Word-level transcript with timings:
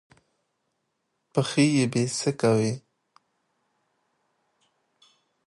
پښې 1.31 1.65
يې 1.75 1.85
بېسېکه 1.93 2.49
وې. 2.57 2.73